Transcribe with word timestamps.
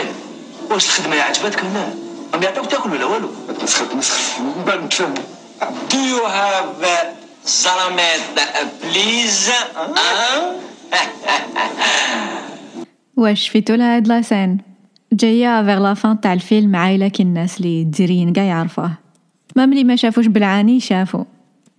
امي 0.00 0.10
واش 0.70 0.86
الخدمة 0.86 1.20
عجبتك 1.20 1.64
ولا 1.64 1.94
أم 2.34 2.42
يعطيوك 2.42 2.66
تاكل 2.66 2.90
ولا 2.90 3.04
والو؟ 3.04 3.28
تسخط 3.60 3.94
مسخ 3.94 4.40
بان 4.66 4.84
نتفاهم 4.84 5.14
Do 5.90 5.96
you 5.96 6.24
have 6.24 6.82
uh, 6.82 7.14
Salamet, 7.44 8.22
uh, 8.36 8.68
please? 8.80 9.50
Huh? 9.74 10.54
واش 13.16 13.46
شفيتو 13.46 13.74
لها 13.74 13.96
هاد 13.96 14.08
لاسين 14.08 14.58
جاية 15.12 15.64
فيغ 15.64 15.78
لا 15.78 15.94
فان 15.94 16.20
تاع 16.20 16.32
الفيلم 16.32 16.76
عايله 16.76 17.08
كي 17.08 17.22
الناس 17.22 17.60
اللي 17.60 17.84
تزرين 17.84 18.32
كاع 18.32 18.44
يعرفوه. 18.44 18.90
ما 19.56 19.66
ملي 19.66 19.84
ما 19.84 19.96
شافوش 19.96 20.26
بالعاني 20.26 20.80
شافوا 20.80 21.24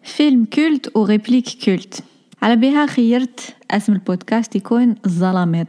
فيلم 0.04 0.46
كولت 0.54 0.98
و 0.98 1.06
ريبليك 1.06 1.46
كولت. 1.66 2.04
على 2.46 2.56
بها 2.56 2.86
خيرت 2.86 3.56
اسم 3.72 3.94
البودكاست 3.94 4.56
يكون 4.56 4.96
الظلاميط 5.06 5.68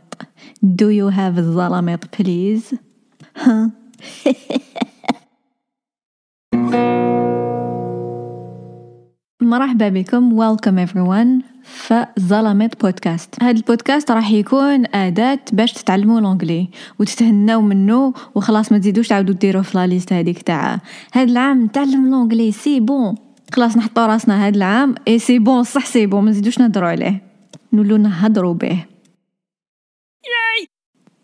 Do 0.64 0.90
you 0.90 1.10
have 1.16 1.38
الظلاميط 1.38 2.04
please? 2.04 2.74
ها 3.36 3.70
مرحبا 9.42 9.88
بكم. 9.88 10.56
Welcome 10.56 10.88
everyone. 10.88 11.44
في 11.64 12.06
ظلاميط 12.20 12.82
بودكاست. 12.82 13.42
هذا 13.42 13.50
البودكاست 13.50 14.10
راح 14.10 14.30
يكون 14.30 14.94
أداة 14.94 15.38
باش 15.52 15.72
تتعلموا 15.72 16.20
l'anglais 16.20 16.68
وتتهناو 16.98 17.60
منه 17.62 18.14
وخلاص 18.34 18.72
ما 18.72 18.78
تزيدوش 18.78 19.08
تعاودوا 19.08 19.34
ديروه 19.34 19.62
في 19.62 19.78
la 19.78 19.86
liste 19.86 20.12
هذيك 20.12 20.42
تاع 20.42 20.80
هذا 21.12 21.30
العام 21.30 21.64
نتعلم 21.64 22.10
l'anglais 22.10 22.52
c'est 22.52 22.80
bon 22.80 23.25
خلاص 23.52 23.76
نحطو 23.76 24.00
راسنا 24.00 24.46
هذا 24.46 24.56
العام. 24.56 24.94
et 25.08 25.18
c'est 25.18 25.38
bon 25.38 25.62
صح 25.62 25.86
c'est 25.86 26.06
bon 26.06 26.24
ما 26.24 26.30
نزيدوش 26.30 26.58
نهضروا 26.58 26.88
عليه. 26.88 27.22
نولو 27.72 27.96
نهضروا 27.96 28.54
به. 28.54 28.84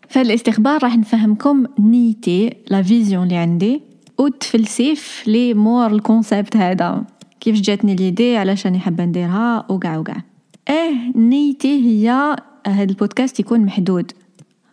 في 0.09 0.21
الاستخبار 0.21 0.83
راح 0.83 0.97
نفهمكم 0.97 1.65
نيتي 1.79 2.53
la 2.67 2.81
vision 2.81 3.23
اللي 3.23 3.35
عندي 3.35 3.81
وتفلسيف 4.17 5.23
لي 5.27 5.53
مور 5.53 5.87
ال 5.87 5.96
concept 5.96 6.57
هذا. 6.57 7.03
كيف 7.39 7.61
جاتني 7.61 7.95
l'idée 7.95 8.37
علاش 8.37 8.65
راني 8.65 8.79
حابة 8.79 9.05
نديرها 9.05 9.65
وكاع 9.69 9.97
وكاع 9.97 10.23
إيه 10.69 11.11
نيتي 11.15 11.85
هي 11.85 12.35
هذا 12.67 12.83
البودكاست 12.83 13.39
يكون 13.39 13.59
محدود. 13.59 14.11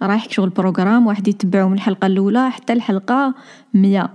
رايح 0.03 0.31
شغل 0.31 0.49
programme 0.49 1.07
واحد 1.07 1.29
يتبعو 1.29 1.69
من 1.69 1.75
الحلقة 1.75 2.07
الأولى 2.07 2.51
حتى 2.51 2.73
الحلقة 2.73 3.35
مية. 3.75 4.11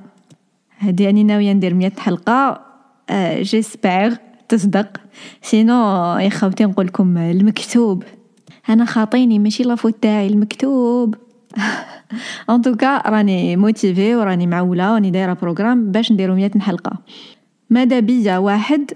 هادي 0.80 1.03
يعني 1.03 1.23
ناوية 1.23 1.53
ندير 1.53 1.73
مية 1.73 1.94
حلقة. 1.97 2.75
آه 3.09 3.42
j'espère 3.42 4.17
تصدق؟ 4.50 4.88
sinon 5.42 6.17
يا 6.17 6.30
خوتي 6.30 6.66
نقول 6.66 6.86
لكم؟ 6.86 7.17
المكتوب. 7.17 8.03
أنا 8.70 8.86
خاطيني 8.86 9.39
ماشي 9.39 9.64
la 9.64 9.73
faute 9.73 9.95
تاعي 10.02 10.28
المكتوب. 10.28 11.16
en 12.50 12.61
tout 12.61 12.89
cas 12.89 13.09
راني 13.09 13.56
motivée 13.56 14.16
وراني 14.16 14.48
معولة 14.48 14.92
وراني 14.92 15.11
دايرة 15.11 15.33
programme 15.42 15.92
باش 15.92 16.11
نديرو 16.11 16.36
100 16.36 16.52
حلقة. 16.59 16.98
ماذا 17.70 18.00
بيا 18.00 18.38
واحد 18.38 18.92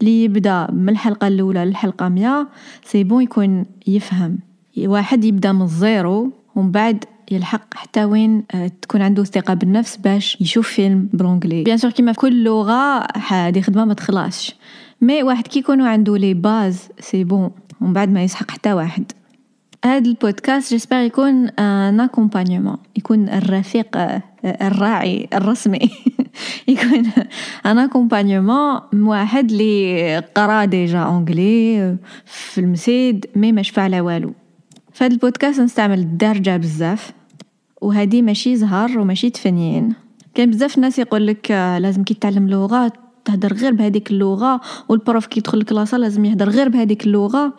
اللي 0.00 0.24
يبدأ 0.24 0.70
من 0.70 0.88
الحلقة 0.88 1.26
الأولى 1.26 1.64
للحلقة 1.64 2.08
100 2.08 2.48
c'est 2.84 3.04
bon 3.04 3.22
يكون 3.22 3.64
يفهم. 3.86 4.38
واحد 4.78 5.24
يبدأ 5.24 5.52
من 5.52 5.62
ال 5.62 5.76
zéro 5.76 6.32
ومن 6.54 6.70
بعد 6.70 7.04
يلحق 7.30 7.74
حتى 7.74 8.04
وين 8.04 8.44
آه، 8.54 8.70
تكون 8.82 9.02
عنده 9.02 9.24
ثقة 9.24 9.54
بالنفس 9.54 9.96
باش 9.96 10.40
يشوف 10.40 10.68
فيلم 10.68 11.08
ب 11.12 11.17
l'anglais 11.17 11.62
bien 11.62 11.76
sûr 11.76 11.90
كيما 11.90 12.12
في 12.12 12.18
كل 12.18 12.44
لغة 12.44 13.06
هذه 13.28 13.60
خدمة 13.60 13.84
ما 13.84 13.94
تخلاصش 13.94 14.54
mais 15.00 15.22
واحد 15.22 15.46
كي 15.46 15.58
يكونوا 15.58 15.88
عنده 15.88 16.16
les 16.16 16.34
bases 16.34 16.88
c'est 17.00 17.24
bon 17.24 17.50
ومن 17.80 17.92
بعد 17.92 18.12
ما 18.12 18.24
يسحق 18.24 18.50
حتى 18.50 18.72
واحد. 18.72 19.12
هذا 19.84 20.08
البودكاست 20.08 20.70
j'espère 20.70 20.96
يكون 20.96 21.48
un 21.48 22.00
accompagnement 22.00 22.76
يكون 22.96 23.28
الرفيق 23.28 23.96
آه، 23.96 24.22
الراعي 24.44 25.28
الرسمي. 25.34 25.90
يكون 26.68 27.12
un 27.66 27.78
accompagnement 27.78 28.80
واحد 28.94 29.50
اللي 29.50 30.18
قرا 30.18 30.64
déjà 30.64 30.98
anglais 30.98 31.96
في 32.24 32.60
المسيد 32.60 33.26
mais 33.36 33.52
ما 33.52 33.62
شفى 33.62 33.82
على 33.82 34.00
والو. 34.00 34.32
هذا 35.00 35.12
البودكاست 35.12 35.60
نستعمل 35.60 35.98
الدارجة 35.98 36.56
بزاف 36.56 37.12
وهذه 37.80 38.22
ماشي 38.22 38.56
زهر 38.56 38.98
وماشي 38.98 39.30
تفنيين 39.30 39.94
كاين 40.34 40.50
بزاف 40.50 40.78
ناس 40.78 40.98
يقول 40.98 41.26
لك 41.26 41.50
لازم 41.80 42.04
كي 42.04 42.14
تتعلم 42.14 42.48
لغة 42.48 42.92
تهدر 43.24 43.52
غير 43.52 43.72
بهذيك 43.72 44.10
اللغة 44.10 44.60
وال 44.88 45.01
prof 45.01 45.26
كي 45.26 45.40
يدخل 45.40 45.58
الكلاصه 45.58 45.96
لازم 45.98 46.24
يهدر 46.24 46.48
غير 46.48 46.68
بهذيك 46.68 47.06
اللغة. 47.06 47.52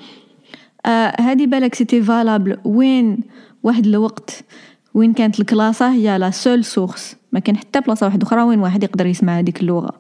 آه 0.86 1.22
هذه 1.22 1.46
بالك 1.46 1.76
c'était 1.76 2.02
valable 2.02 2.58
وين 2.66 3.20
واحد 3.64 3.86
الوقت 3.86 4.44
وين 4.94 5.14
كانت 5.14 5.40
الكلاسة؟ 5.40 5.94
هي 5.94 6.18
la 6.18 6.32
seule 6.32 6.66
source. 6.66 7.16
ما 7.32 7.40
كان 7.40 7.58
حتى 7.58 7.82
بلاصة 7.82 8.06
واحدة 8.06 8.28
أخرى 8.28 8.42
وين 8.42 8.60
واحد 8.60 8.84
يقدر 8.84 9.06
يسمع 9.06 9.40
هذيك 9.40 9.62
اللغة. 9.62 9.94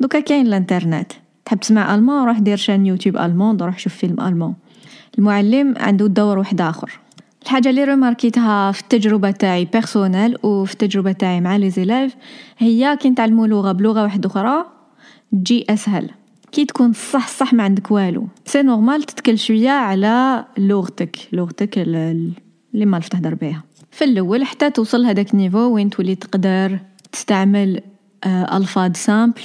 دوكا 0.00 0.20
كاين 0.20 0.46
الانترنت. 0.46 1.12
تحب 1.44 1.60
تسمع 1.60 1.94
ألمان 1.94 2.26
روح 2.26 2.38
دير 2.38 2.56
chaîne 2.56 2.86
YouTube 2.86 3.16
ألمان 3.16 3.56
روح 3.56 3.78
شوف 3.78 3.94
فيلم 3.94 4.20
ألمان 4.20 4.54
المعلم 5.18 5.74
عنده 5.76 6.06
دور 6.06 6.38
واحد 6.38 6.60
آخر. 6.60 7.00
الحاجة 7.42 7.70
اللي 7.70 7.84
رماركيتها 7.84 8.72
في 8.72 8.80
التجربة 8.80 9.30
تاعي 9.30 9.64
personnelle 9.64 10.36
وفي 10.42 10.72
التجربة 10.72 11.12
تاعي 11.12 11.40
مع 11.40 11.56
les 11.56 11.70
élèves 11.70 12.16
هي 12.58 12.96
كي 13.00 13.10
نتعلمو 13.10 13.46
لغة 13.46 13.72
بلغة 13.72 14.02
واحدة 14.02 14.28
أخرى 14.28 14.64
تجي 15.32 15.66
أسهل 15.70 16.10
كي 16.52 16.64
تكون 16.64 16.92
صح 16.92 17.28
صح 17.28 17.54
ما 17.54 17.62
عندك 17.62 17.90
والو. 17.90 18.28
c'est 18.44 18.62
normal 18.62 19.02
تتكل 19.02 19.38
شوية 19.38 19.70
على 19.70 20.44
لغتك. 20.58 21.16
لغتك 21.32 21.78
اللي 21.78 22.32
ما 22.74 22.98
تهدر 22.98 23.34
بها 23.34 23.62
في 23.90 24.04
الأول 24.04 24.44
حتى 24.44 24.70
توصل 24.70 25.04
هذاك 25.04 25.32
ال 25.32 25.38
niveau 25.38 25.74
وين 25.74 25.90
تولي 25.90 26.14
تقدر 26.14 26.78
تستعمل 27.12 27.80
آه، 28.24 28.56
ألفاظ 28.56 28.92
simples 28.94 29.40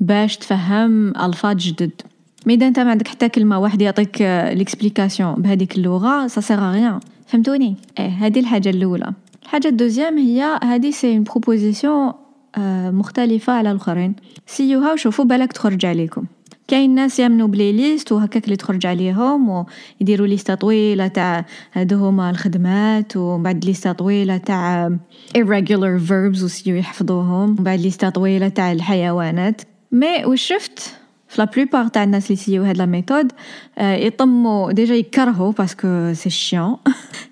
باش 0.00 0.36
تفهم 0.36 1.16
ألفاظ 1.16 1.56
جدد. 1.56 2.02
mais 2.48 2.54
اذا 2.54 2.68
انت 2.68 2.80
ما 2.80 2.90
عندك 2.90 3.08
حتى 3.08 3.28
كلمة 3.28 3.58
واحد 3.58 3.82
يعطيك 3.82 4.22
l'explication 4.52 5.34
بهذيك 5.34 5.76
اللغة 5.76 6.26
ça 6.26 6.40
sert 6.40 6.72
à 6.72 6.78
rien 6.78 7.00
فهمتوني؟ 7.26 7.76
إيه 7.98 8.08
هذه 8.08 8.40
الحاجة 8.40 8.70
الأولى. 8.70 9.12
الحاجة 9.42 9.68
ال 9.68 9.74
deuxième 9.74 10.18
هي 10.18 10.58
هذه 10.64 10.90
c'est 10.90 11.12
une 11.12 11.22
proposition 11.22 12.12
مختلفة 12.90 13.52
على 13.52 13.70
الآخرين. 13.70 14.14
سيوها 14.46 14.92
وشوفوا 14.92 15.24
بالك 15.24 15.52
تخرج 15.52 15.86
عليكم. 15.86 16.24
كاين 16.68 16.94
ناس 16.94 17.18
يامنوا 17.18 17.48
ب 17.48 17.54
les 17.54 17.72
listes 17.72 18.12
وهكاك 18.12 18.44
اللي 18.44 18.56
تخرج 18.56 18.86
عليهم 18.86 19.66
ويديروا 20.00 20.26
ليسته 20.26 20.54
طويلة 20.54 21.08
تاع 21.08 21.44
هادو 21.72 21.96
هما 21.96 22.30
الخدمات 22.30 23.16
ومن 23.16 23.42
بعد 23.42 23.64
ليسته 23.64 23.92
طويلة 23.92 24.36
تاع 24.36 24.90
irregular 25.38 26.00
verbs 26.08 26.42
وسيو 26.42 26.76
يحفظوهم. 26.76 27.48
ومن 27.48 27.54
بعد 27.54 27.80
ليسته 27.80 28.08
طويلة 28.08 28.48
تاع 28.48 28.72
الحيوانات. 28.72 29.62
mais 29.92 30.24
واش 30.24 30.52
شفت 31.28 31.54
في 31.54 31.60
la 31.60 31.64
plupart 31.64 31.88
تاع 31.88 32.04
الناس 32.04 32.26
اللي 32.26 32.36
سيو 32.36 32.64
هاد 32.64 32.76
la 32.76 32.86
méthode 32.86 33.32
يطموا 33.80 34.72
ديجا 34.72 34.94
يكرهوا 34.94 35.52
parce 35.52 35.90
que 35.90 36.12
c'est 36.12 36.30
chiant 36.30 36.76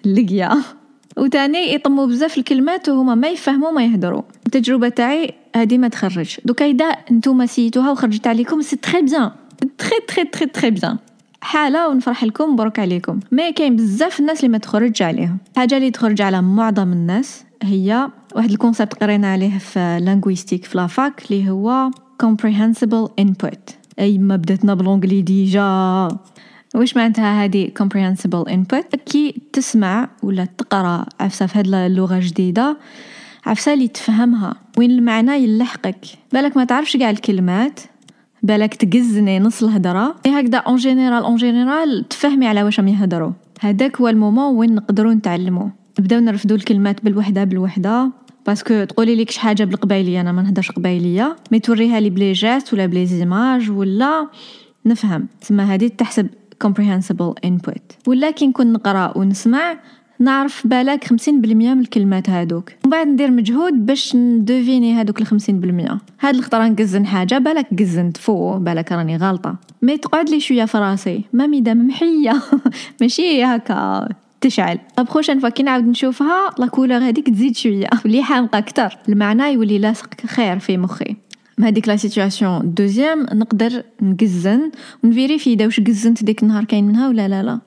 لقيا 0.04 0.62
وتاني 1.16 1.74
يطموا 1.74 2.06
بزاف 2.06 2.38
الكلمات 2.38 2.88
وهما 2.88 3.14
ما 3.14 3.28
يفهموا 3.28 3.70
ما 3.70 3.84
يهدروا 3.84 4.22
التجربه 4.46 4.88
تاعي 4.88 5.34
هادي 5.56 5.78
ما 5.78 5.88
تخرج 5.88 6.36
دوكا 6.44 6.66
اذا 6.66 6.96
نتوما 7.12 7.46
سيتوها 7.46 7.90
وخرجت 7.90 8.26
عليكم 8.26 8.62
c'est 8.62 8.76
très 8.76 9.02
bien 9.02 9.30
très 9.78 9.90
très 10.08 10.24
très 10.24 10.46
très 10.46 10.70
bien 10.70 10.96
حاله 11.40 11.88
ونفرح 11.88 12.24
لكم 12.24 12.52
مبروك 12.52 12.78
عليكم 12.78 13.20
mais 13.30 13.50
كاين 13.50 13.76
بزاف 13.76 14.20
الناس 14.20 14.40
اللي 14.40 14.48
ما 14.48 14.58
تخرج 14.58 15.02
عليهم 15.02 15.38
حاجة 15.56 15.76
اللي 15.76 15.90
تخرج 15.90 16.22
على 16.22 16.42
معظم 16.42 16.92
الناس 16.92 17.44
هي 17.62 18.10
واحد 18.34 18.50
ال 18.50 18.56
concept 18.56 18.94
قرينا 18.94 19.32
عليه 19.32 19.58
في 19.58 19.98
linguistique 20.02 20.64
في 20.64 20.78
la 20.78 20.96
fac 20.96 21.22
اللي 21.30 21.50
هو 21.50 21.90
comprehensible 22.22 23.08
input. 23.20 23.85
أي 23.98 24.18
ما 24.18 24.36
بداتنا 24.36 24.74
ب 24.74 24.79
l'anglais 24.79 25.22
déjà. 25.22 26.08
واش 26.74 26.96
معناتها 26.96 27.44
هذه 27.44 27.70
comprehensible 27.82 28.50
input 28.50 28.96
كي 29.06 29.42
تسمع 29.52 30.08
ولا 30.22 30.44
تقرأ 30.44 31.06
عفسة 31.20 31.46
في 31.46 31.58
هذه 31.58 31.86
اللغة 31.86 32.16
الجديده 32.16 32.76
عفسة 33.46 33.72
اللي 33.72 33.88
تفهمها. 33.88 34.54
وين 34.78 34.90
المعنى 34.90 35.32
يلحقك؟ 35.32 36.04
بالك 36.32 36.56
ما 36.56 36.64
تعرفش 36.64 36.96
كاع 36.96 37.10
الكلمات؟ 37.10 37.80
بالك 38.42 38.74
تقزني 38.74 39.38
نص 39.38 39.62
الهضره 39.62 40.16
هكذا 40.26 40.58
en 40.58 40.76
général 40.76 41.24
en 41.24 41.36
général 41.36 42.08
تفهمي 42.08 42.46
على 42.46 42.62
واش 42.62 42.80
راهم 42.80 42.88
يهضروا 42.88 43.32
هذاك 43.60 44.00
هو 44.00 44.08
ال 44.08 44.15
moment 44.15 44.56
وين 44.56 44.74
نقدروا 44.74 45.14
نتعلموا. 45.14 45.68
نبداو 46.00 46.20
نرفدوا 46.20 46.56
الكلمات 46.56 47.04
بالوحدة 47.04 47.44
بالوحدة. 47.44 48.10
parce 48.46 48.70
que 48.70 48.84
تقولي 48.84 49.16
لك 49.16 49.30
شي 49.30 49.40
حاجة 49.40 49.64
بالقبايليه 49.64 50.20
أنا 50.20 50.32
ما 50.32 50.42
نهضرش 50.42 50.70
قبايلية. 50.70 51.36
mais 51.52 51.60
توريها 51.60 52.00
لي 52.00 52.10
ب 52.10 52.16
les 52.16 52.32
gestes 52.32 52.74
ولا 52.74 52.86
ب 52.86 53.06
les 53.06 53.28
images 53.28 53.70
ولا 53.70 54.28
نفهم. 54.86 55.26
تسمى 55.40 55.62
هذه 55.62 55.88
تحسب 55.88 56.28
comprehensible 56.64 57.46
input. 57.46 58.08
ولا 58.08 58.30
كي 58.30 58.46
نكون 58.46 58.72
نقرأ 58.72 59.18
ونسمع 59.18 59.78
نعرف 60.20 60.66
بالك 60.66 61.04
خمسين 61.04 61.40
بالمية 61.40 61.74
من 61.74 61.80
الكلمات 61.80 62.30
هادوك. 62.30 62.70
ومن 62.84 62.90
بعد 62.90 63.06
ندير 63.06 63.30
مجهود 63.30 63.86
باش 63.86 64.16
ندوفيني 64.16 64.94
هادوك 64.94 65.20
الخمسين 65.20 65.60
بالمية. 65.60 65.98
هاد 66.20 66.34
الخطرة 66.34 66.68
نقزن 66.68 67.06
حاجة 67.06 67.38
بالك 67.38 67.66
قزنت 67.78 68.16
faux 68.16 68.58
بالك 68.58 68.92
راني 68.92 69.16
غلطة. 69.16 69.56
مي 69.82 69.96
تقعد 69.96 70.28
لي 70.28 70.40
شوية 70.40 70.64
في 70.64 70.78
راسي. 70.78 71.24
ما 71.32 71.46
ميدا 71.46 71.74
ممحية 71.74 72.42
ماشي 73.00 73.44
هكا. 73.44 74.08
تشعل. 74.40 74.78
la 74.98 75.02
prochaine 75.04 75.38
fois 75.38 75.48
كي 75.48 75.62
نعاود 75.62 75.86
نشوفها 75.86 76.50
la 76.58 76.66
couleur 76.66 76.98
هذيك 76.98 77.30
تزيد 77.30 77.56
شوية. 77.56 77.86
اللي 78.06 78.22
حامقه 78.22 78.58
أكثر 78.58 78.98
المعنى 79.08 79.52
يولي 79.52 79.78
لاصق 79.78 80.26
خير 80.26 80.58
في 80.58 80.78
مخي. 80.78 81.16
هذيك 81.60 81.88
la 81.88 81.96
situation 81.96 82.74
deuxième 82.74 83.26
نقدر 83.32 83.82
نقزن 84.02 84.70
ونفيريفي 85.04 85.52
إذا 85.52 85.64
واش 85.64 85.80
قزنت 85.80 86.24
ديك 86.24 86.42
النهار 86.42 86.64
كاين 86.64 86.86
منها 86.86 87.08
ولا 87.08 87.28
لا 87.28 87.42
لا. 87.42 87.60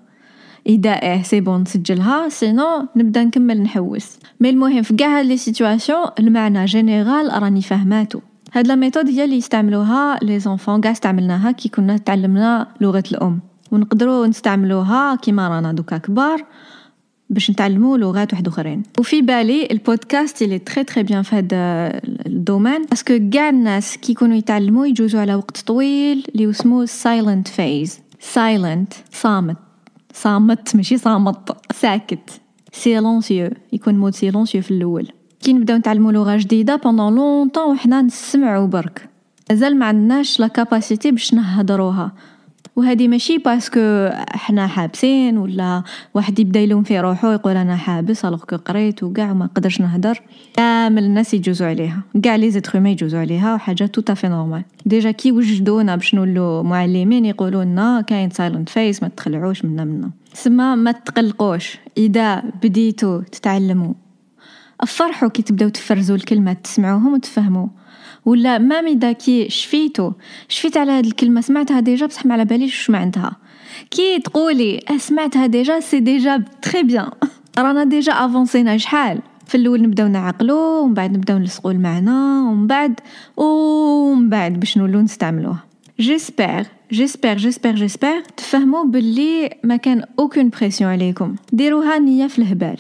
إذا 0.68 0.89
إيه 0.89 1.24
c'est 1.24 1.42
bon 1.42 1.62
نسجلها. 1.62 2.30
sinon 2.30 2.88
نبدا 2.95 3.24
نكمل 3.24 3.62
نحوس. 3.62 4.19
mais 4.39 4.50
المهم 4.50 4.81
في 4.81 4.95
كاع 4.95 5.19
هاد 5.19 5.25
les 5.25 5.38
situations 5.38 6.06
المعنى 6.19 6.66
général 6.66 7.44
راني 7.44 7.62
فاهماتو 7.62 8.19
هاد 8.54 8.68
la 8.68 8.75
méthode 8.75 9.10
هي 9.10 9.24
اللي 9.24 9.38
يستعملوها 9.38 10.19
les 10.21 10.39
enfants 10.39 10.81
كاع 10.81 10.92
استعملناها 10.92 11.51
كي 11.51 11.69
كنا 11.69 11.98
تعلمنا 11.98 12.68
لغة 12.81 13.04
الأم. 13.12 13.49
ونقدروا 13.71 14.27
نستعملوها 14.27 15.16
كيما 15.16 15.48
رانا 15.48 15.74
دوكا 15.74 15.98
كبار 15.98 16.45
باش 17.30 17.51
نتعلموا 17.51 17.98
لغات 17.98 18.33
واحد 18.33 18.48
أخرين. 18.48 18.83
وفي 19.00 19.21
بالي 19.21 19.68
البودكاست 19.71 20.42
اللي 20.42 20.60
très 20.60 20.83
très 20.83 21.04
bien 21.04 21.21
في 21.21 21.36
هذا 21.36 21.92
ال 22.25 22.33
domaine 22.33 22.86
parce 22.86 23.13
que 23.13 23.30
كاع 23.30 23.50
الناس 23.50 23.98
كي 23.98 24.12
يكونوا 24.12 24.36
يتعلموا 24.36 24.88
يجوزوا 24.88 25.21
على 25.21 25.36
وقت 25.36 25.57
طويل 25.57 26.25
اللي 26.36 26.50
اسمه 26.50 26.86
silent 26.86 27.48
phase 27.48 28.00
silent 28.19 28.94
صامت. 29.12 29.57
صامت. 30.13 30.75
ماشي 30.75 30.98
صامت. 30.98 31.57
ساكت. 31.74 32.42
silencieux 32.71 33.50
يكون 33.74 33.98
mode 33.98 34.16
silencieux 34.16 34.62
في 34.62 34.71
الأول. 34.71 35.07
كي 35.42 35.54
نبداو 35.54 35.77
نتعلموا 35.77 36.12
لغة 36.12 36.38
جديدة 36.38 36.75
pendant 36.75 37.16
longtemps 37.16 37.71
وحنا 37.71 38.01
نسمعوا 38.01 38.68
برك. 38.68 39.10
مازال 39.50 39.80
ما 39.80 39.86
عندناش 39.86 40.39
la 40.39 40.48
capacité 40.48 41.12
باش 41.12 41.33
نهضروها 41.33 42.12
وهذه 42.80 43.08
ماشي 43.08 43.38
parce 43.38 43.82
que 43.82 44.10
حنا 44.31 44.68
حابسين 44.68 45.38
ولا 45.38 45.84
واحد 46.14 46.40
يبدا 46.40 46.60
يلوم 46.60 46.84
في 46.84 47.00
روحو 47.00 47.31
يقول 47.31 47.58
أنا 47.58 47.76
حابس 47.76 48.26
alors 48.25 48.44
que 48.44 48.56
قريت 48.56 49.04
وكاع 49.04 49.34
ما 49.34 49.46
نقدرش 49.46 49.81
نهضر 49.81 50.22
كامل 50.54 51.04
الناس 51.04 51.34
يجوزوا 51.34 51.68
عليها 51.68 52.02
كاع 52.24 52.36
les 52.36 52.51
êtres 52.51 52.80
ما 52.80 52.90
يجوزوا 52.90 53.20
عليها 53.20 53.56
وحاجة 53.56 53.86
tout 53.86 54.16
à 54.16 54.18
fait 54.18 54.27
normale 54.27 54.63
déjà 54.86 55.12
كي 55.12 55.31
وجدونا 55.31 55.96
باش 55.96 56.16
نولو 56.16 56.64
معلمين 56.64 57.26
يقولوا 57.26 57.64
لنا 57.64 58.02
كاين 58.02 58.30
silent 58.30 58.69
phase 58.69 59.04
ما 59.04 59.10
تخلعوش 59.10 59.66
منا 59.66 59.84
منا. 59.84 60.12
سما 60.34 60.76
ما 60.76 60.92
تقلقوش 60.92 61.78
إذا 61.98 62.44
بديتو 62.64 63.22
تتعلموا. 63.22 63.94
افرحوا 64.81 65.30
كي 65.30 65.42
تبداو 65.42 65.70
تفرزوا 65.70 66.16
الكلمات 66.16 66.64
تسمعوهم 66.64 67.14
وتفهموا. 67.14 67.68
ولا 68.25 68.57
même 68.57 68.88
اذا 68.88 69.12
كي 69.12 69.50
شفيتو؟ 69.50 70.12
شفيت 70.48 70.77
على 70.77 70.92
هاد 70.92 71.06
الكلمة 71.06 71.42
سمعتها 71.42 71.80
déjà؟ 71.80 72.06
بصح 72.06 72.25
ما 72.25 72.33
على 72.33 72.45
باليش 72.45 72.80
واش 72.80 72.89
معناتها. 72.89 73.36
كي 73.92 74.19
تقولي 74.19 74.80
أه، 74.89 74.98
سمعتها 74.98 75.45
ديجا 75.45 75.80
c'est 75.80 76.00
déjà 76.00 76.44
très 76.62 76.83
bien 76.83 77.10
رانا 77.60 77.83
déjà 77.83 78.12
افونسينا 78.12 78.77
شحال؟ 78.77 79.19
في 79.45 79.56
الأول 79.56 79.81
نبداو 79.81 80.07
نعقلو 80.07 80.83
ومن 80.83 80.94
بعد 80.94 81.12
نبداو 81.12 81.38
نلصقو 81.38 81.71
المعنى 81.71 82.48
ومن 82.50 82.68
بعد 82.68 83.00
ومن 83.38 84.30
بعد 84.30 84.60
باش 84.60 84.77
نولو 84.77 85.01
نستعملوه. 85.01 85.57
j'espère 86.00 86.66
j'espère 86.92 87.33
j'espère 87.33 87.71
j'espère 87.75 88.21
تفهموا 88.38 88.83
باللي 88.83 89.57
ما 89.63 89.75
كان 89.75 90.04
aucune 90.19 90.50
pression 90.50 90.92
عليكم. 90.92 91.36
ديروها 91.54 92.00
نية 92.00 92.27
في 92.27 92.39
الهبال. 92.39 92.77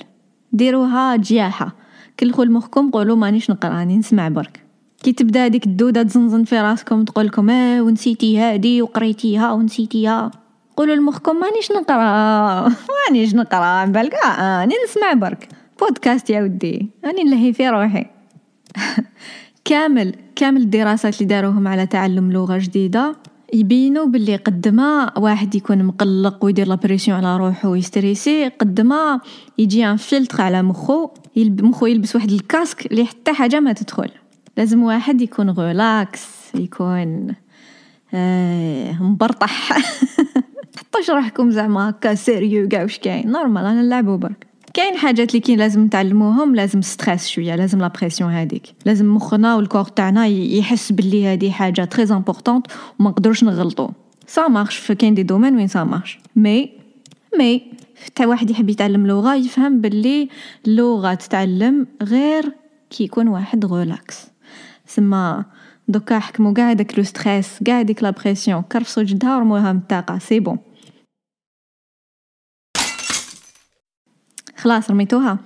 ديروها 0.53 1.15
جياحة. 1.15 1.75
كلخوا 2.19 2.45
لمخكم 2.45 2.91
قولوا 2.91 3.15
مانيش 3.15 3.49
نقرأ 3.49 3.69
راني 3.69 3.97
نسمع 3.97 4.29
برك. 4.29 4.68
كي 5.03 5.13
تبدا 5.13 5.45
هذيك 5.45 5.65
الدوده 5.65 6.03
تزنزن 6.03 6.43
في 6.43 6.59
راسكم 6.59 7.03
تقول 7.03 7.25
لكم 7.25 7.49
آه 7.49 7.81
ونسيتي 7.81 8.39
هادي 8.39 8.81
وقريتيها 8.81 9.51
ونسيتيها. 9.51 10.31
قولوا 10.77 10.95
لمخكم 10.95 11.39
مانيش 11.39 11.71
نقرا. 11.71 12.69
مانيش 13.07 13.35
نقرا 13.35 13.85
بالك 13.85 14.13
آه 14.13 14.59
راني 14.59 14.73
نسمع 14.85 15.13
برك. 15.13 15.49
بودكاست 15.79 16.29
يا 16.29 16.41
ودي 16.41 16.89
راني 17.05 17.23
نلهي 17.23 17.53
في 17.53 17.69
روحي. 17.69 18.05
كامل 19.65 20.15
كامل 20.35 20.61
الدراسات 20.61 21.13
اللي 21.13 21.25
داروهم 21.25 21.67
على 21.67 21.85
تعلم 21.85 22.31
لغة 22.31 22.57
جديدة 22.57 23.15
يبينوا 23.53 24.05
باللي 24.05 24.35
قد 24.35 24.67
ما 24.67 25.19
واحد 25.19 25.55
يكون 25.55 25.83
مقلق 25.83 26.45
ويدير 26.45 26.67
la 26.67 26.75
pression 26.75 27.17
على 27.17 27.37
روحه 27.37 27.69
ويستريسي 27.69 28.47
قد 28.47 28.81
ما 28.81 29.19
يجي 29.57 29.85
un 29.85 29.95
filtre 29.95 30.41
على 30.41 30.61
مخه 30.61 31.11
مخه 31.37 31.87
يلبس 31.87 32.15
واحد 32.15 32.31
ال 32.31 32.39
casque 32.39 32.85
اللي 32.85 33.05
حتى 33.05 33.33
حاجة 33.33 33.59
ما 33.59 33.73
تدخل. 33.73 34.09
لازم 34.57 34.83
واحد 34.83 35.21
يكون 35.21 35.49
relax 35.49 36.27
يكون 36.55 37.35
آه 38.13 39.03
مبرطح. 39.03 39.77
حطوش 40.77 41.09
روحكم 41.09 41.51
زعما 41.51 41.89
هكا 41.89 42.15
sérieux 42.15 42.67
كاع 42.67 42.81
واش 42.81 42.99
كاين. 42.99 43.31
normal 43.31 43.65
أنا 43.65 43.81
نلعبو 43.81 44.17
برك 44.17 44.47
كاين 44.73 44.97
حاجات 44.97 45.29
اللي 45.29 45.39
كاين 45.39 45.59
لازم 45.59 45.83
نتعلموهم 45.83 46.55
لازم 46.55 46.81
stress 46.81 47.27
شوية 47.27 47.55
لازم 47.55 47.79
la 47.79 47.87
pression 47.87 48.31
هذيك 48.31 48.63
لازم 48.85 49.15
مخنا 49.15 49.55
وال 49.55 49.63
corps 49.63 49.83
تاعنا 49.83 50.27
يحس 50.27 50.91
باللي 50.91 51.27
هذه 51.27 51.51
حاجة 51.51 51.85
très 51.85 52.03
importante 52.15 52.67
وما 52.99 53.09
نقدروش 53.09 53.43
نغلطو. 53.43 53.89
ça 54.27 54.47
marche 54.47 54.91
كاين 54.91 55.13
des 55.13 55.23
domaines 55.23 55.55
وين 55.55 55.67
ça 55.67 55.83
marche 55.83 56.19
mais 56.35 56.69
mais 57.37 57.63
حتى 58.05 58.25
واحد 58.25 58.49
يحب 58.49 58.69
يتعلم 58.69 59.07
لغة 59.07 59.35
يفهم 59.35 59.81
باللي 59.81 60.29
اللغة 60.67 61.13
تتعلم 61.13 61.87
غير 62.01 62.51
كي 62.89 63.03
يكون 63.03 63.27
واحد 63.27 63.65
relax 63.65 64.27
سما 64.89 65.45
دوكا 65.87 66.19
حكمو 66.19 66.53
قاع 66.53 66.73
داك 66.73 66.97
le 66.97 67.03
stress 67.03 67.63
قاع 67.67 67.81
ديك 67.81 68.03
la 68.03 68.09
pression 68.09 68.61
كرفسو 68.61 69.01
جدها 69.01 69.37
ورموها 69.37 69.73
من 69.73 69.79
الطاقة 69.79 70.17
c'est 70.17 70.39
bon. 70.39 70.57
خلاص 74.57 74.91
رميتوها؟ 74.91 75.37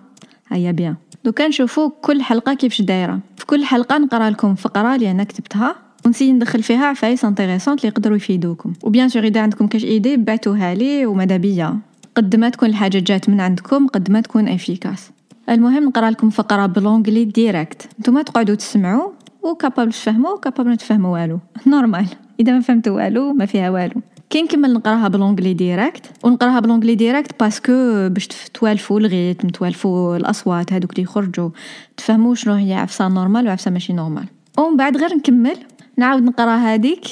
هيا 0.48 0.72
bien. 0.72 0.95
دوكا 1.24 1.48
نشوفو 1.48 1.90
كل 1.90 2.22
حلقة 2.22 2.54
كيفاش 2.54 2.81
دايرة. 2.81 3.19
في 3.38 3.45
كل 3.45 3.66
حلقة 3.66 3.98
نقرأ 3.98 4.30
لكم 4.30 4.56
فقرة 4.56 4.95
اللي 4.95 5.12
أنا 5.12 5.24
كتبتها. 5.24 5.75
ونسي 6.06 6.31
ندخل 6.31 6.63
فيها 6.63 6.86
عفايس 6.86 7.25
intéressantes 7.25 7.80
اللي 7.80 7.88
يقدروا 7.88 8.18
يفيدوكم. 8.18 8.74
و 8.84 8.89
bien 8.89 9.10
sûr 9.10 9.24
إذا 9.24 9.42
عندكم 9.42 9.68
كاش 9.68 9.84
idée 9.84 10.18
بعتوها 10.18 10.75
لي 10.75 11.06
وماذا 11.06 11.38
بيا. 11.38 11.80
قد 12.16 12.36
ما 12.36 12.50
تكون 12.50 12.69
الحاجة 12.69 13.00
جات 13.00 13.30
من 13.30 13.42
عندكم 13.42 13.88
قد 13.88 14.12
ما 14.12 14.22
تكون 14.22 14.48
efficace 14.48 15.12
المهم 15.50 15.84
نقرأ 15.84 16.10
لكم 16.10 16.30
فقرة 16.30 16.66
ب 16.66 16.72
l'anglais 16.72 17.25
direct 17.25 17.90
نتوما 18.00 18.22
تقعدوا 18.22 18.56
تسمعوا. 18.56 19.12
و 19.44 19.50
capable 19.50 19.92
تفهموا 19.92 20.31
و 20.31 20.36
capable 20.36 20.69
ما 20.69 20.75
تفهموا 20.75 21.13
والو. 21.13 21.40
normal 21.68 22.07
إذا 22.40 22.51
ما 22.51 22.60
فهمتوا 22.60 22.95
والو 22.95 23.34
ما 23.34 23.45
فيها 23.45 23.69
والو. 23.69 24.01
كي 24.30 24.42
نكمل 24.42 24.74
نقراها 24.74 25.07
ب 25.07 25.12
l'anglais 25.12 25.54
direct 25.54 26.25
ونقراها 26.25 26.60
ب 26.60 26.63
l'anglais 26.63 26.95
direct 26.95 27.40
parce 27.40 27.83
que 27.83 28.09
باش 28.09 28.28
توالفوا 28.28 29.00
ال 29.00 29.06
rythme 29.06 29.47
توالفوا 29.47 30.18
الأصوات 30.18 30.73
هذوك 30.73 30.92
اللي 30.92 31.04
يخرجوا 31.04 31.50
تفهموا 31.97 32.35
شنو 32.35 32.54
هي 32.54 32.73
عفسة 32.73 33.07
normal 33.07 33.47
وعفسه 33.47 33.71
ماشي 33.71 33.94
normal 33.94 34.26
ومن 34.57 34.78
بعد 34.78 34.97
غير 34.97 35.16
نكمل 35.16 35.57
نعاود 35.97 36.23
نقرا 36.23 36.56
هذيك 36.56 37.06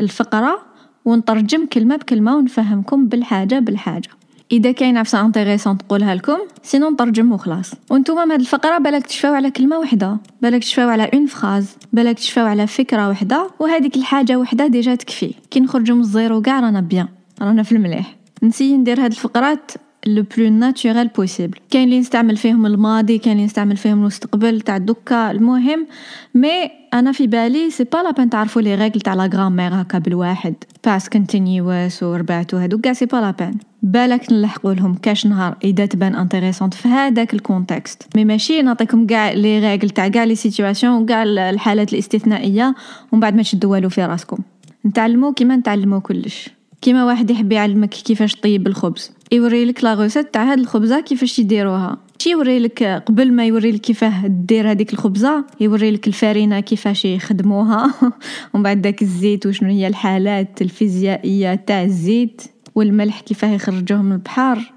الفقرة 0.00 0.58
ونترجم 1.04 1.66
كلمة 1.66 1.96
بكلمة 1.96 2.36
ونفهمكم 2.36 3.06
بالحاجة 3.06 3.58
بالحاجة. 3.58 4.08
إذا 4.54 4.72
كاين 4.72 4.96
عفسه 4.96 5.20
intéressante 5.20 5.78
تقولها 5.78 6.14
لكم 6.14 6.38
sinon 6.62 6.90
نترجم 6.90 7.32
وخلاص 7.32 7.72
وأنتم 7.90 8.28
من 8.28 8.32
الفقرة 8.32 8.78
بالك 8.78 9.06
تشفاو 9.06 9.34
على 9.34 9.50
كلمة 9.50 9.78
وحدة 9.78 10.16
بالك 10.42 10.62
تشفاو 10.62 10.88
على 10.88 11.10
une 11.14 11.26
phrase 11.26 11.76
بالك 11.92 12.18
تشفاو 12.18 12.46
على 12.46 12.66
فكرة 12.66 13.08
وحدة 13.08 13.50
وهذيك 13.58 13.96
الحاجة 13.96 14.36
وحدة 14.36 14.66
déjà 14.66 14.94
تكفي. 14.94 15.34
كي 15.50 15.60
نخرجوا 15.60 15.96
من 15.96 16.02
ال 16.02 16.10
zéro 16.10 16.42
كاع 16.42 16.60
رانا 16.60 16.80
bien 16.80 17.08
رانا 17.42 17.62
في 17.62 17.72
المليح. 17.72 18.16
نسي 18.42 18.76
ندير 18.76 19.04
هاد 19.04 19.10
الفقرات 19.10 19.72
le 20.06 20.24
plus 20.36 20.48
naturel 20.48 21.08
possible 21.08 21.58
كاين 21.70 21.84
اللي 21.84 22.00
نستعمل 22.00 22.36
فيهم 22.36 22.66
الماضي 22.66 23.18
كاين 23.18 23.36
اللي 23.36 23.46
نستعمل 23.46 23.76
فيهم 23.76 23.98
المستقبل 23.98 24.60
تاع 24.60 24.78
دوكا 24.78 25.30
المهم 25.30 25.86
mais 26.34 26.70
أنا 26.94 27.12
في 27.12 27.26
بالي 27.26 27.70
c'est 27.70 27.84
pas 27.84 27.98
la 28.02 28.10
peine 28.10 28.30
تعرفوا 28.30 28.62
les 28.62 28.74
règles 28.74 29.00
تاع 29.00 29.14
la 29.14 29.26
grammaire 29.26 29.80
هكا 29.80 29.98
بالواحد 29.98 30.54
past 30.84 31.08
continuous 31.08 32.02
وربعت 32.02 32.54
وهادو 32.54 32.78
كاع 32.78 32.92
c'est 32.92 33.06
pas 33.06 33.16
la 33.16 33.30
peine 33.30 33.58
بالك 33.82 34.32
نلحقوا 34.32 34.74
لهم 34.74 34.94
كاش 34.94 35.26
نهار 35.26 35.56
إذا 35.64 35.86
تبان 35.86 36.14
intéressante 36.14 36.74
في 36.74 36.88
هذاك 36.88 37.34
ال 37.34 37.42
contexte 37.42 38.02
mais 38.16 38.24
ماشي 38.24 38.62
نعطيكم 38.62 39.06
كاع 39.06 39.32
les 39.32 39.58
règles 39.58 39.90
تاع 39.90 40.08
كاع 40.08 40.24
les 40.24 40.34
situations 40.34 41.02
وكاع 41.02 41.22
الحالات 41.22 41.92
الاستثنائية 41.92 42.74
ومن 43.12 43.20
بعد 43.20 43.34
ما 43.34 43.42
تشدوا 43.42 43.72
والو 43.72 43.88
في 43.88 44.04
راسكم. 44.04 44.38
نتعلموا 44.86 45.32
كيما 45.32 45.56
نتعلموا 45.56 45.98
كلش. 45.98 46.50
كيما 46.82 47.04
واحد 47.04 47.30
يحب 47.30 47.52
يعلمك 47.52 47.88
كيفاش 47.88 48.34
طيب 48.34 48.66
الخبز. 48.66 49.10
يوري 49.34 49.64
لك 49.64 49.84
la 49.84 49.94
recette 49.94 50.34
تاع 50.34 50.52
هاد 50.52 50.58
الخبزة 50.58 51.00
كيفاش 51.00 51.38
يديروها. 51.38 51.98
شي 52.18 52.30
يوري 52.30 52.58
لك 52.58 52.82
قبل 52.82 53.32
ما 53.32 53.46
يوري 53.46 53.70
لك 53.70 53.80
كيفاه 53.80 54.26
دير 54.26 54.70
هذيك 54.70 54.92
الخبزة 54.92 55.44
يوري 55.60 55.90
لك 55.90 56.08
الفارينه 56.08 56.60
كيفاش 56.60 57.04
يخدموها 57.04 57.94
ومن 58.54 58.62
بعد 58.62 58.82
داك 58.82 59.02
الزيت 59.02 59.46
وشنو 59.46 59.68
هي 59.68 59.86
الحالات 59.86 60.62
الفيزيائية 60.62 61.54
تاع 61.54 61.82
الزيت 61.82 62.42
والملح 62.74 63.20
كيفاه 63.20 63.48
يخرجوه 63.48 64.02
من 64.02 64.12
البحر 64.12 64.72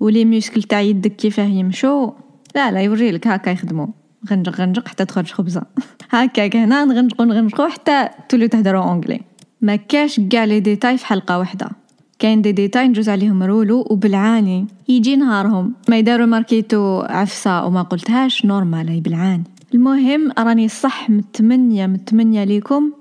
و 0.00 0.06
les 0.06 0.24
muscles 0.24 0.62
تاع 0.62 0.80
يدك 0.80 1.16
كيفاه 1.16 1.44
يمشو. 1.44 2.12
لا 2.54 2.70
لا 2.70 2.80
يوري 2.80 3.10
لك 3.10 3.26
هكا 3.26 3.50
يخدموا 3.50 3.86
غنجق 4.30 4.60
غنجق 4.60 4.88
حتى 4.88 5.04
تخرج 5.04 5.32
خبزة. 5.32 5.62
هكاك 6.10 6.56
هنا 6.56 6.84
نغنجقو 6.84 7.24
نغنجقو 7.24 7.68
حتى 7.68 8.08
توليو 8.28 8.48
تهدروا 8.48 8.82
en 8.82 8.90
anglais. 8.90 9.20
ما 9.60 9.76
كاش 9.76 10.20
كاع 10.30 10.44
les 10.44 10.60
détails 10.60 10.98
في 10.98 11.06
حلقة 11.06 11.38
واحدة 11.38 11.81
كاين 12.22 12.42
دي 12.42 12.52
ديتاي 12.52 12.88
نجوز 12.88 13.08
عليهم 13.08 13.42
rouleau 13.42 13.86
وبالعاني. 13.90 14.66
يجي 14.88 15.16
نهارهم 15.16 15.72
ما 15.88 15.98
يداروا 15.98 16.26
ماركيتو 16.26 17.00
عفسة 17.00 17.64
وما 17.66 17.82
قلتهاش 17.82 18.44
normal 18.46 18.88
هي 18.88 19.00
بالعاني. 19.00 19.44
المهم 19.74 20.32
راني 20.38 20.68
صح 20.68 21.10
متمنية 21.10 21.86
متمنية 21.86 22.44
ليكم. 22.44 22.92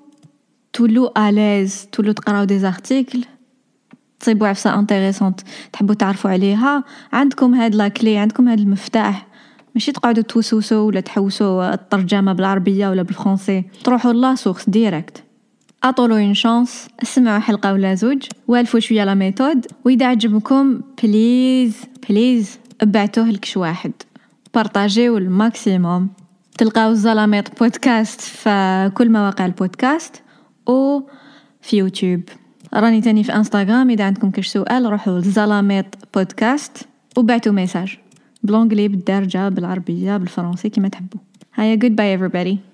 تولو 0.73 1.13
à 1.17 1.27
l'aise 1.27 1.87
تولو 1.91 2.11
تقراو 2.11 2.43
des 2.43 2.59
articles. 2.59 3.25
تصيبوا 4.19 4.47
عفسة 4.47 4.79
intéressante 4.79 5.41
تحبوا 5.73 5.95
تعرفوا 5.95 6.31
عليها. 6.31 6.83
عندكم 7.13 7.53
هاد 7.53 7.75
la 7.75 7.92
clé 7.92 8.17
عندكم 8.17 8.47
هاد 8.47 8.59
المفتاح. 8.59 9.27
ماشي 9.75 9.91
تقعدوا 9.91 10.23
توسوسوا 10.23 10.87
ولا 10.87 10.99
تحوسوا 10.99 11.73
الترجمة 11.73 12.33
بالعربية 12.33 12.89
ولا 12.89 13.01
بالفرنسي. 13.01 13.63
تروحوا 13.83 14.13
la 14.13 14.35
source 14.35 14.69
direct. 14.69 15.23
اعطولو 15.83 16.15
une 16.15 16.33
chance 16.33 16.87
اسمعوا 17.03 17.39
حلقة 17.39 17.73
ولا 17.73 17.95
زوج. 17.95 18.23
والفوا 18.47 18.79
شوية 18.79 19.03
la 19.03 19.13
méthode. 19.13 19.65
وإذا 19.85 20.05
عجبكم 20.05 20.81
please 21.03 21.77
please 22.09 22.59
أبعتوه 22.81 23.29
لكش 23.29 23.57
واحد. 23.57 23.91
بارطاجيو 24.53 25.17
ال 25.17 25.27
maximum. 25.27 26.09
تلقاو 26.57 26.91
الزلاميط 26.91 27.59
بودكاست 27.59 28.21
في 28.21 28.91
كل 28.93 29.09
مواقع 29.09 29.45
البودكاست 29.45 30.21
و 30.67 30.99
في 31.61 31.77
يوتيوب. 31.77 32.21
راني 32.73 33.01
تاني 33.01 33.23
في 33.23 33.35
إنستغرام. 33.35 33.89
إذا 33.89 34.03
عندكم 34.03 34.31
كش 34.31 34.47
سؤال 34.47 34.85
روحوا 34.85 35.19
لزلاميط 35.19 35.85
بودكاست 36.15 36.77
وبعتوا 37.17 37.53
message. 37.53 37.97
ب 38.43 38.48
l'anglais 38.48 38.87
بالدارجة 38.87 39.49
بالعربية 39.49 40.17
بالفرنسي 40.17 40.69
كما 40.69 40.87
تحبوا. 40.87 41.19
هيا 41.55 41.75
goodbye 41.75 42.19
everybody. 42.19 42.70